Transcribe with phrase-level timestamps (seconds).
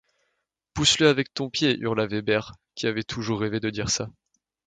[0.73, 4.09] Pousse-le avec ton pied, hurla Weber qui avait toujours rêvé de dire ça.